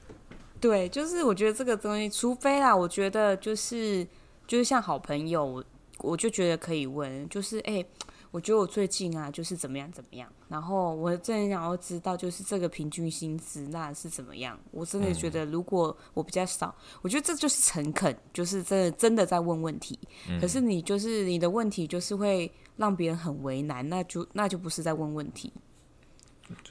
[0.58, 4.08] 对，就是我觉得这个东西，除非啦，我觉得就是。
[4.48, 5.64] 就是像好朋友，我
[5.98, 7.86] 我就觉得可以问，就是哎、欸，
[8.30, 14.58] 我觉得我最近啊，就是怎么样怎么样，然后我真的想要知道，就是这个平均薪资那是怎么样。
[14.70, 19.98] 我真的觉得，如果我比较少，我觉得这就是诚恳，就是真的真的在问问题。
[20.40, 25.52] 可是你就是你的问题，就是会让别人很为难，那就那就不是在问问题。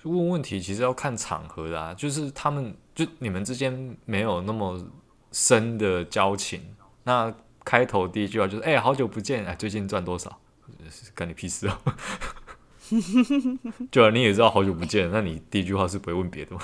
[0.02, 4.84] 问问题其实要看场合的啊，就是他们就你们之间没有那么
[5.32, 7.32] 深的交情，那。
[7.68, 9.46] 开头第一句话就是：“哎、好久不见！
[9.46, 10.40] 哎，最近赚多少？
[11.14, 11.82] 干你屁事 啊！
[13.92, 16.62] 就你也知道好久不见，那你第一句话是不会问别的吗？”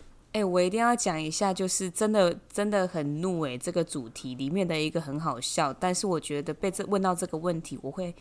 [0.32, 8.14] 哎、我一定要讲一下，就是真的真的很怒哎、这个主题里面的一个很好笑，但是我觉得被这问到这个问题，我会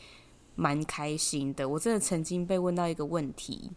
[0.55, 1.69] 蛮开心的。
[1.69, 3.71] 我真的曾经被问到一个问题，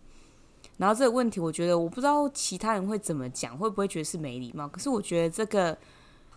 [0.79, 4.67] 然后这个问题，我觉得我不知道其他人会怎么讲，会不会觉得是没礼貌？
[4.67, 5.79] 可是我觉得这个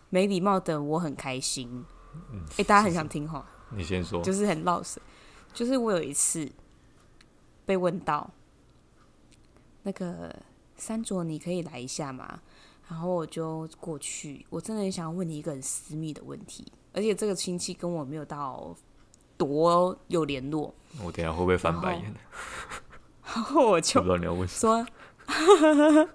[0.10, 1.84] 没礼貌的我很开心。
[2.58, 3.46] 哎、大家很想听哈？
[3.70, 5.02] 你先说，就是很老实。
[5.54, 6.50] 就是我有一次
[7.66, 8.30] 被问到，
[9.84, 10.34] 那个
[10.76, 12.42] 三卓，你可以来一下吗？
[12.90, 14.46] 然后我就过去。
[14.50, 18.76] 我真的很想要问你一个很私密的问题，而且这个亲戚跟我没有到
[19.38, 20.74] 多有联络。
[21.04, 22.14] 我等下会不会翻白眼？
[23.24, 24.86] 然后 我就不知道你要问什么，
[25.28, 26.10] 说，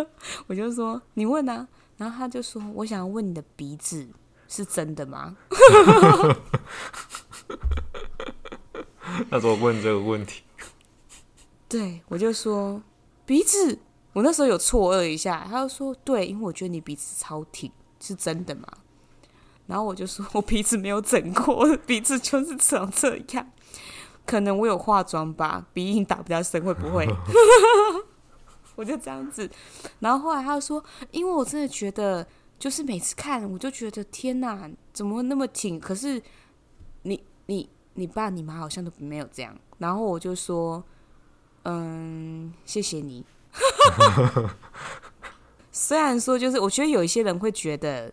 [0.48, 1.66] 我就说你问啊。
[1.96, 4.08] 然后他就说，我想要问你的鼻子。
[4.54, 5.36] 是真的吗？
[9.28, 10.44] 那时候问这个问题，
[11.68, 12.80] 对，我就说
[13.26, 13.80] 鼻子，
[14.12, 18.68] 我那时候有错愕一下，他就说对，因为我觉得你鼻子超挺，是真的吗？
[19.66, 23.50] 然后我就说我鼻子没有整过，鼻子就是长这样，
[24.24, 27.08] 可能我有化妆吧，鼻音打比较深，会不会？
[28.76, 29.50] 我就这样子，
[29.98, 32.24] 然后后来他就说，因为我真的觉得。
[32.64, 35.78] 就是每次看，我就觉得天哪，怎么那么挺？
[35.78, 36.22] 可是
[37.02, 39.54] 你、你、你爸、你妈好像都没有这样。
[39.76, 40.82] 然后我就说，
[41.64, 43.22] 嗯，谢谢你。
[45.70, 48.10] 虽然说，就是我觉得有一些人会觉得，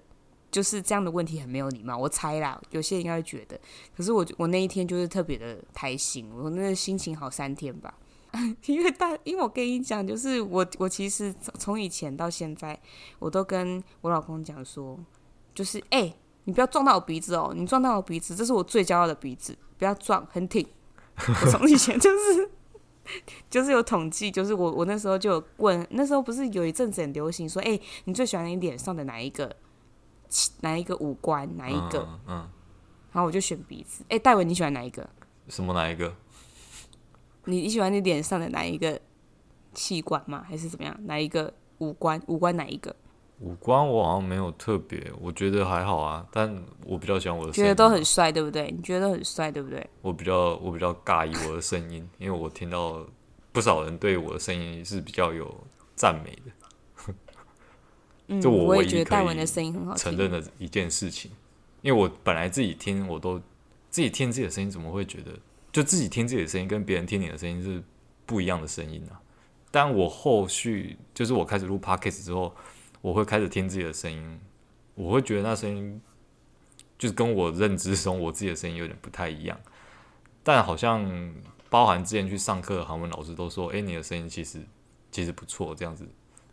[0.52, 1.98] 就是这样的问题很没有礼貌。
[1.98, 3.58] 我猜啦，有些人应该会觉得。
[3.96, 7.94] 可是我，我那一天就是特别的开心，我那个心情好三天吧。
[8.66, 12.80] 因为大，因为我跟你讲，就是我，我其实从以前到现在，
[13.20, 14.98] 我都跟我老公讲说，
[15.54, 16.16] 就是哎、欸，
[16.46, 20.66] 你不要撞到我鼻子哦，你撞到我鼻子，这是我最骄傲的鼻子，不要撞，很挺。
[21.18, 22.50] 我从以前就是，
[23.50, 29.54] 就是有统计，就是我我那时候就有问，那时候不是有一阵子很流行说，哎、欸，你最喜欢你脸上的哪一个，
[30.62, 32.00] 哪一个五官，哪一个？
[32.00, 32.36] 嗯，嗯，
[33.12, 34.04] 然后我就选鼻子。
[34.06, 35.08] 哎、欸，戴文你喜欢哪一个？
[35.50, 36.16] 什么哪一个？
[37.46, 39.00] 你你喜欢你脸上的哪一个
[39.74, 40.46] 器官吗？
[40.48, 40.96] 还是怎么样？
[41.06, 42.22] 哪一个五官？
[42.28, 42.96] 五官哪一个？
[43.40, 46.24] 五官我好像没有特别，我觉得还好啊。
[46.32, 48.70] 但我比较喜欢我的声音，觉得都很帅，对不对？
[48.70, 49.84] 你觉得都很帅，对不对？
[50.04, 53.04] 我比较我比较尬意我的声音，因为我听到
[53.52, 55.52] 不少人对我的声音是比较有
[55.96, 57.14] 赞美的。
[58.28, 61.32] 嗯，就我也觉得戴文的声音很好承认的一件事情，
[61.82, 63.40] 因为我本来自己听我都
[63.90, 65.32] 自己听自己的声音，怎么会觉得？
[65.72, 67.82] 就自己听自己的声音，跟别人听你的声音是
[68.26, 69.22] 不一样的声音啊。
[69.72, 72.54] 但我后续就是我开始录 podcast 之后，
[73.02, 74.40] 我会开始听自己的声音，
[74.96, 76.02] 我会觉得那声音
[77.00, 79.58] 就是跟我认知中我自己的声音有点不太一样。
[80.44, 81.34] 但好像
[81.70, 84.60] 包含之前去上课的韩文老师都说：“哎、你的声音其实
[85.10, 86.06] 其实不错。”这样子，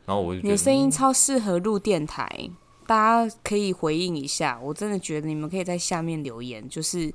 [0.07, 2.51] 然后我就觉得你的声音超适合录电台，
[2.87, 4.61] 大家可以回应一下。
[4.63, 7.13] 我真的觉得你们可以在下面留言，就是。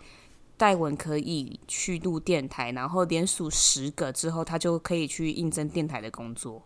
[0.57, 6.63] 戴文可以去录电台，然后连数十个之后，他就可以去应征电台的工作。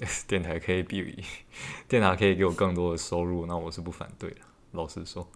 [0.26, 1.22] 电台可以比
[1.86, 4.36] 电台可以给我更多的收入，那我是不反对的。
[4.72, 5.26] 老实说，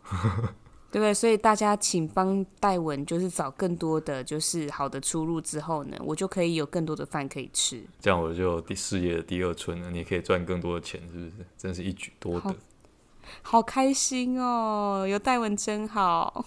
[0.91, 1.13] 对 不对？
[1.13, 7.85] 所以大家请帮戴文就是找更多的就是好的出路之后呢，我就可以有更多的饭可以吃。
[8.01, 11.33] 这样我就有第事业的第二春了，你可以赚更多的钱，是不是？
[11.59, 12.49] 真是一举多得。
[12.49, 12.55] 好，
[13.43, 15.05] 好开心哦！
[15.07, 16.47] 有戴文真好。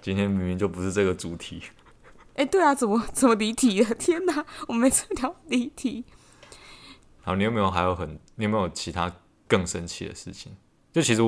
[0.00, 1.62] 今天明明就不是这个主题，
[2.34, 3.94] 哎，对啊，怎么怎么离题了？
[3.98, 6.04] 天哪，我们每次聊离题。
[7.22, 9.12] 好，你有没有还有很，你有没有其他
[9.46, 10.52] 更生气的事情？
[10.92, 11.22] 就其实，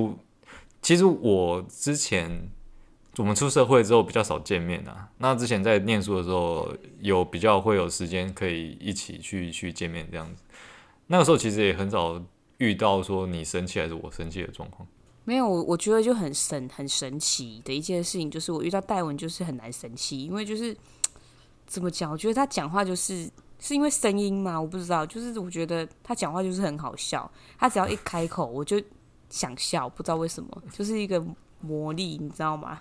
[0.80, 2.48] 其实我之前
[3.18, 5.10] 我们出社会之后比较少见面啊。
[5.18, 10.42] 那之前在念书的时候，有比较会有时间可以一起去去见面这样子。
[11.08, 12.22] 那个时候其实也很少
[12.58, 14.86] 遇到说你生气还是我生气的状况。
[15.30, 20.76] 没有，我觉得就很神很神奇的一件事情，就是我遇到戴文就是很难生气，因为就是
[21.68, 22.10] 怎么讲？
[22.10, 28.82] 我觉得他讲话就是是因为声音嘛，我不知道，就是我觉得他讲话就是很好笑，他只要一开口我就
[29.28, 31.24] 想笑，不知道为什么，就是一个
[31.60, 32.80] 魔力，你知道吗？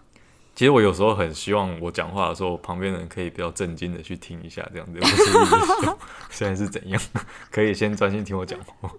[0.56, 5.00] 其实我有时候很希望我讲话的时候，旁边人可以比较震惊的去听一下，这样子。
[5.00, 5.16] 不是
[6.32, 7.00] 现在是怎样？
[7.52, 8.92] 可以先专心听我讲话。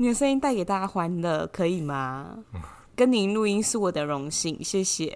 [0.00, 2.38] 你的声音带给大家欢乐，可以吗？
[2.96, 5.14] 跟您录音是我的荣幸，谢谢。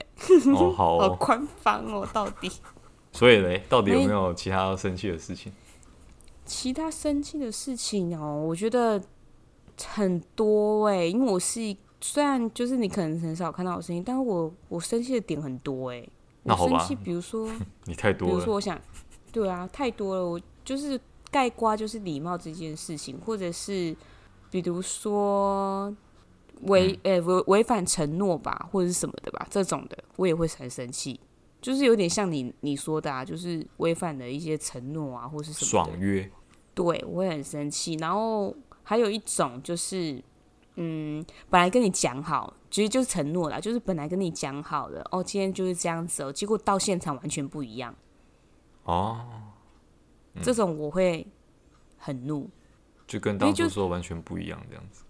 [0.55, 2.53] 哦，好哦， 好官方哦，到底。
[3.11, 5.51] 所以嘞，到底有没有其他生气的事情？
[6.45, 9.01] 其他生气的事情哦，我觉得
[9.87, 16.07] 很多哎，因为我是，虽然就是你可能很少看到我声音，但是我我生气的点很多哎。
[16.43, 16.75] 那好吧。
[16.75, 17.51] 我生气，比如说
[17.87, 18.35] 你太多了。
[18.35, 18.79] 比如说，我想，
[19.33, 20.27] 对啊，太多了。
[20.27, 23.97] 我就是盖瓜，就是礼貌这件事情，或者是。
[24.51, 25.95] 比如说
[26.63, 31.19] 违呃违违反承诺吧，或者是什么的吧，这种的我也会很生气，
[31.61, 36.31] 就是有点像你你说的啊，就是违反了一些承诺啊，或是什么爽约，
[36.75, 37.95] 对，我会很生气。
[37.95, 40.23] 然后还有一种就是，
[40.77, 47.95] 嗯，本来跟你讲好，其实就是承诺啦，就是本来跟你讲好的哦，今天就是这样子哦，结果到现场完全不一样。
[48.85, 49.27] 哦，
[50.35, 51.27] 嗯、这种我会
[51.97, 52.49] 很怒。
[53.07, 55.05] 就跟当初说完全不一样，这样子。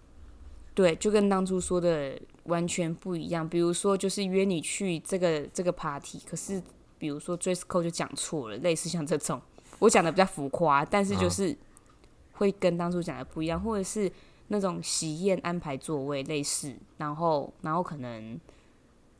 [0.75, 3.49] 对，就跟当初说的完全不一样。
[3.49, 6.61] 比如说，就是约你去这个这个 party，可是
[6.99, 9.41] 比如说 dress code 就讲错了，类似像这种，
[9.79, 11.57] 我讲的比较浮夸，但是就是
[12.33, 14.11] 会跟当初讲的不一样，或者是
[14.49, 18.39] 那种喜宴安排座位类似，然后然后可能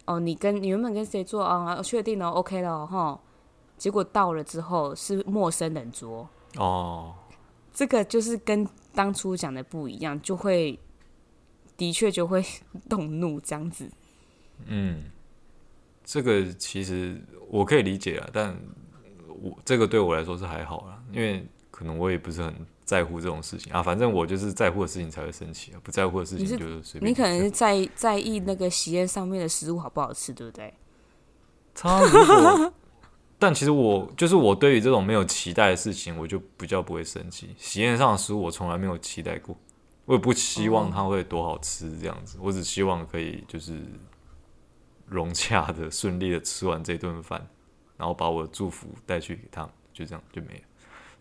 [0.07, 1.81] 哦，你跟你原本跟谁坐啊？
[1.81, 3.21] 确定了，OK 了哈。
[3.79, 7.15] 结果到了之后是陌生人桌哦。
[7.75, 10.79] 这个就是跟当初讲的不一样，就会
[11.77, 12.43] 的确就会
[12.89, 13.91] 动怒这样子。
[14.67, 15.11] 嗯，
[16.05, 18.57] 这个其实我可以理解啊，但
[19.43, 23.83] 我这个对我来说是还好啦，因为可能我也不是很在乎这种事情啊。
[23.83, 27.11] 反正我就是在乎的事情才会生气啊，不在乎的事情就是随便。
[27.11, 30.73] 你可能是在在意那个喜宴上面的食物好不好吃，对不对？
[31.75, 32.73] 差不多。
[33.39, 37.51] 但其实我就是我对于这种没有期待的事情，我就比较不会生气。
[37.59, 39.55] 喜宴上的食物我从来没有期待过，
[40.07, 42.39] 我也不希望它会多好吃这样子。
[42.41, 43.83] 我只希望可以就是
[45.07, 47.47] 融洽的、 顺利的吃完这顿饭，
[47.99, 50.63] 然后把我的祝福带去给他们，就这样就没了。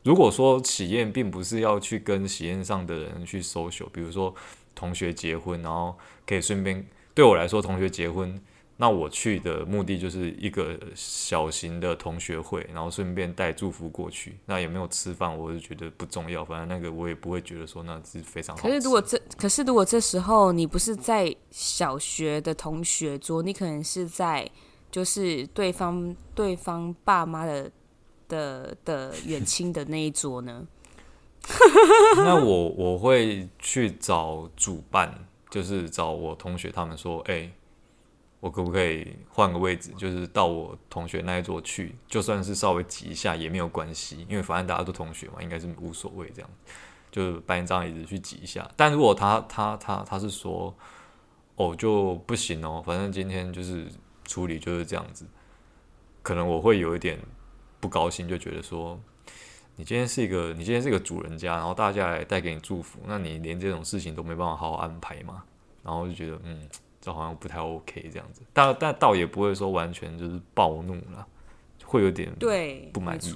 [0.04, 4.34] 如果说喜宴并不是要去跟喜宴上的人去 social，比如说
[4.76, 8.39] 同学结婚，然后可以顺便对我来说，同学结婚。
[8.75, 14.36] 那我去的目的就是一个小型的同学会，然后顺便带祝福过去。
[14.47, 18.62] 那有没有吃饭，我就觉得不重要，反正那个我也不会觉得说那是非常好。
[18.63, 24.49] 可是如果这，可是如果这时候你不是在小学的同学桌，你可能是在
[24.91, 27.71] 就是对方对方爸妈的
[28.27, 30.67] 的的远亲的那一桌呢？
[32.17, 35.13] 那我我会去找主办，
[35.51, 37.53] 就是找我同学他们说，哎、欸。
[38.43, 46.49] 我可不可以换个位置，就是到我同学那一桌去，就算是稍微挤一下也没有关系，因为反正大家都同学嘛，应该是无所谓这样，
[47.10, 48.69] 就搬一张椅子去挤一下。
[48.75, 50.75] 但如果他他他他是说，
[51.56, 53.88] 哦就不行哦，反正今天就是
[54.25, 55.25] 处理就是这样子，
[56.21, 57.17] 可能我会有一点
[57.79, 58.99] 不高兴，就觉得说，
[59.77, 65.45] 你今天是一个你今天是一个主人家，然后大家来带给你祝福，那你连这种事情都没办法好好安排嘛，
[65.82, 66.67] 然后就觉得嗯。
[67.03, 71.27] 这好像不太 OK 这样子，但但倒也不会说完全就是暴怒了，
[71.83, 73.33] 会有点对不满意。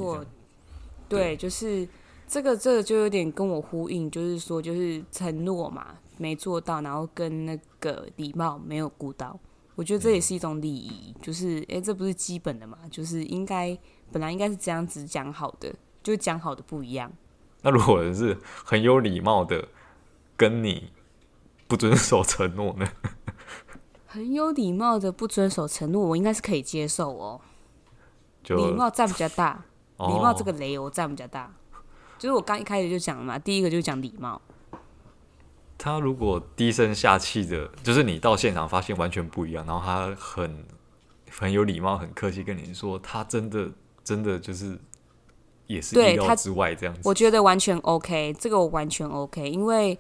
[1.10, 1.86] 对，就是
[2.26, 9.38] 这个这个就有点跟我呼应，就是说就是承诺嘛没做到，然后跟那个礼貌没有顾到，
[9.76, 13.78] 我觉得这也是一种礼仪，嗯、就是哎，这不是基本的嘛，就是应该
[14.14, 17.12] 本来应该是这样子讲好的，就讲好的不一样。
[17.64, 19.68] 那如果是很有礼貌的
[20.38, 20.92] 跟你
[21.68, 22.88] 不遵守承诺呢？
[24.08, 27.42] 很有礼貌的不遵守承诺，我应该是可以接受哦。
[28.48, 29.66] 礼貌占比较大，
[30.00, 31.54] 礼貌这个雷我占比较大。
[32.18, 34.42] 就是我刚一开始就讲了嘛，第一个就讲礼貌。
[35.78, 40.66] 他如果低声下气的，就是你到现场发现完全不一样，然后他很
[41.30, 43.70] 很有礼貌、很客气跟你说，他真的
[44.04, 44.80] 真的就是
[45.68, 47.02] 也是意料之外这样子。
[47.04, 50.00] 我觉得完全 OK，这个我完全 OK，因为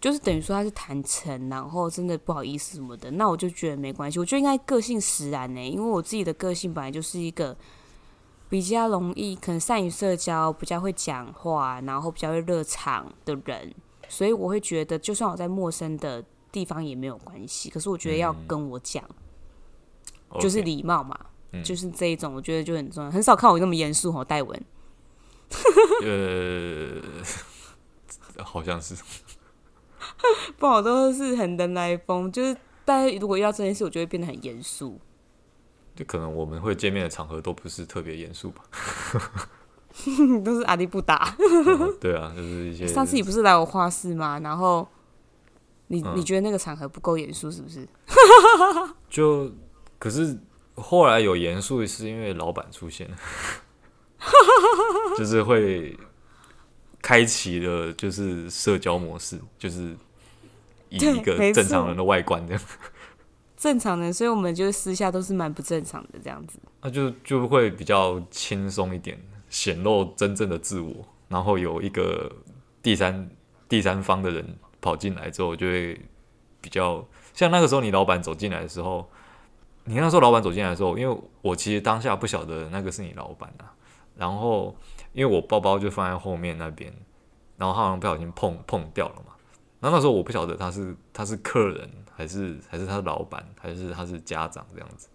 [0.00, 4.18] 就是等于说他是坦诚，然后真的不好意思什么的，那我就觉得没关系。
[4.18, 7.56] 我觉得应该个性使然呢，因为我自己的个性本来就是一个
[8.48, 13.74] 比较容易，可能善于社交，比较会讲话，然后比较会热场的人，
[14.08, 17.68] 所以我会觉得，就算我在陌生的地方也没有关系。
[17.68, 19.04] 可是我觉得要跟我讲，
[20.30, 21.18] 嗯、就是礼貌嘛。
[21.64, 23.10] 就是这一种，我觉得就很重要。
[23.10, 24.64] 很少看我那么严肃哦，戴文。
[26.04, 27.02] 呃，
[28.44, 28.94] 好像是。
[30.58, 32.30] 不好，都是很人来疯。
[32.30, 34.98] 就是大家如果遇到这件事，我就会变得很严肃。
[35.94, 38.62] 就可能我们会见面的场合都不是特别严肃吧。
[40.44, 41.36] 都是阿里不达。
[42.00, 42.86] 对啊，就是一些。
[42.86, 44.38] 上次你不是来我画室吗？
[44.40, 44.86] 然后
[45.88, 47.88] 你、嗯、你觉得那个场合不够严肃，是不是？
[49.08, 49.50] 就
[49.98, 50.38] 可是。
[50.76, 53.16] 后来有严肃是因为老板出现了，
[55.18, 55.94] 就是会
[57.02, 59.94] 开启了就是社交模式，就是
[60.90, 62.62] 以一个正常人的外观这样。
[63.56, 66.58] 正常人，所以我们就私下都是蛮不正常的这样子。
[66.82, 69.18] 那就就会比较轻松一点，
[69.48, 70.92] 显露真正的自我。
[71.28, 72.30] 然后有一个
[72.82, 73.30] 第三
[73.68, 76.00] 第三方的人跑进来之后，就会
[76.60, 79.10] 比较像那个时候你老板走进来的时候。
[79.84, 83.72] 你那时候老板走进来的时候，因为我其实当下不晓得那个是你老板啊，
[84.14, 84.76] 然后
[85.14, 86.92] 因为我包包就放在后面那边，
[87.56, 89.29] 然后他好像不小心碰碰掉了嘛，
[89.80, 95.08] 然后那时候我不晓得他是他是客人还是还是他是老板还是他是家长这样子，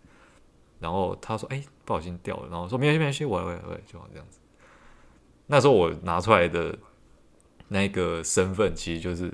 [0.79, 4.39] 然后他说哎、不小心掉了，然后说没关系没关系，我来我来就好这样子。
[5.47, 6.77] 那时候我拿出来的
[7.67, 9.31] 那个身份其实就是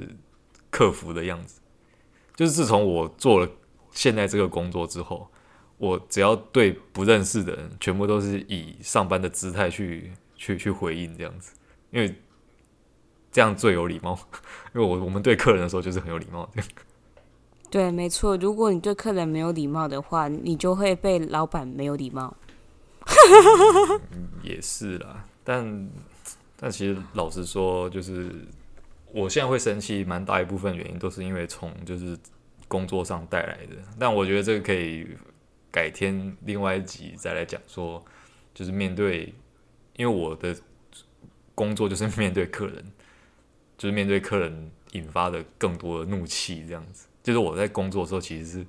[0.70, 1.62] 客服的样子，
[2.36, 3.50] 就是自从我做了。
[3.94, 5.30] 现在这个工作之后，
[5.78, 11.54] 我只要对不认识的人，全部都是以上班的姿态去去去回应这样子，
[11.90, 12.16] 因为
[13.32, 14.20] 这样最有礼貌。
[14.76, 16.64] 因为我我们对客人的时候就是很有礼貌的。
[17.70, 18.36] 对，没错。
[18.38, 22.36] 如果你对客人没有礼貌的话，你就会被老板没有礼貌。
[24.12, 25.90] 嗯， 也是啦，但
[26.56, 28.30] 但其实老实说，就是
[29.12, 32.18] 我现在会生气，蛮大一部分原因都是因为从就是。
[32.68, 35.06] 工作上带来的，但我觉得这个可以
[35.70, 37.60] 改天另外一集再来讲。
[37.68, 38.02] 说
[38.54, 39.36] 就是面对，
[39.98, 40.56] 因为我的
[41.54, 42.92] 工作就是面对客人，
[43.82, 47.08] 就是面对客人引发的更多的怒气，这样子。
[47.24, 48.66] 就是我在工作的时候，其实是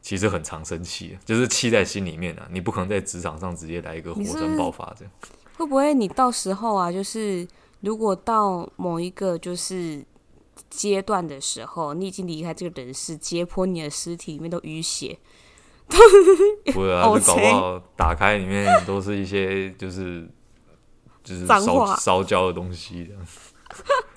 [0.00, 2.46] 其实很常生气，就是气在心里面啊。
[2.52, 5.12] 你不可能在职场上直接来一个火山爆发这样。
[5.56, 7.46] 会不会你到时候啊，就是
[7.80, 10.04] 如果到某一个就是。
[10.68, 15.18] 阶段的时候，你已经离开这个人世，解剖你的尸体里面都淤血，
[16.72, 20.28] 不会啊， 就搞不好打开里面都是一些就是
[21.24, 23.26] 就是烧烧焦的东西这样，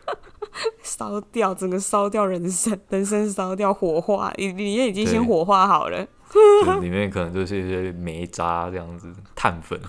[0.83, 6.07] 烧掉整个烧掉人生， 人生烧掉火化，里里面已经先火化好了，
[6.81, 9.79] 里面可能就是一些煤渣这样子， 碳粉。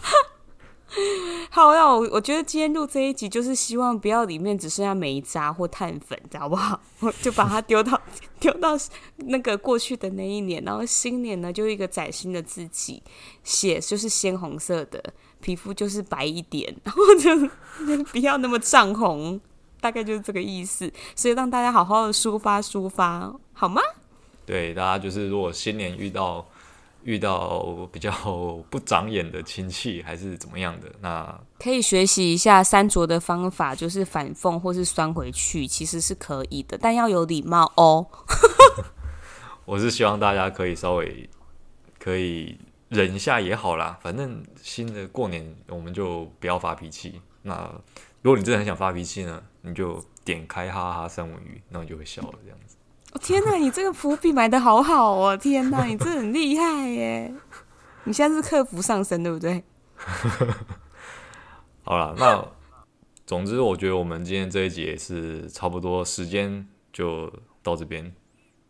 [1.51, 6.81] 好，那我我觉得今天录这一集就是希望不要里面只剩下煤渣或碳粉，知道不好？
[7.01, 8.01] 我就把它丢到
[8.39, 8.71] 丢到
[9.17, 13.03] 那个过去的那一年，然后新年呢就一个崭新的自己，
[13.43, 15.03] 血就是鲜红色的，
[15.41, 19.41] 皮肤就是白一点，然后就不要那么涨红，
[19.81, 20.93] 大概就是这个意思。
[21.14, 23.81] 所以让大家好好的抒发抒发，好吗？
[24.45, 26.47] 对，大家就是如果新年遇到。
[27.07, 28.11] 遇到比较
[28.68, 38.05] 不长眼的亲戚还是怎么样的，那可以学习一下三卓的方法，就是反讽或是酸回去，其实是可以的，但要有礼貌哦。
[39.66, 41.31] 我是希望大家可以稍微
[42.01, 42.59] 可以
[42.89, 47.20] 忍一下也好啦，反正新的过年我们就不要发脾气。
[47.43, 47.70] 那
[48.22, 52.77] 如果你真的很想发脾气呢，你就点开哈哈三文鱼，那你就会笑了这样子。
[53.12, 55.37] 哦天哪，你这个伏笔埋的好好哦！
[55.37, 57.35] 天哪，你这很厉害耶！
[58.05, 59.64] 你现在是客服上身对不对？
[61.83, 62.47] 好了，那
[63.27, 68.14] 总之我觉得我们今天这一集也是差不多时间就到这边。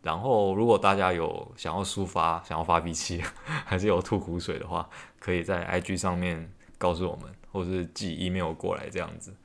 [0.01, 3.21] 然后如果大家有想要抒发、想要发脾气，
[3.65, 4.87] 还是有吐苦水的话，
[5.19, 9.35] 可以在 IG 上面告诉我们，或是寄 email 过来这样子。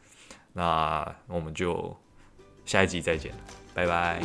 [0.52, 1.96] 那我们就
[2.64, 3.32] 下一集再见，
[3.74, 4.20] 拜拜。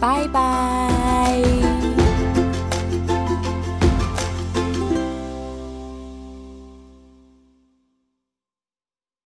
[0.00, 2.05] 拜拜。